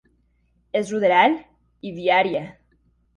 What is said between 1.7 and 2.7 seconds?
y viaria.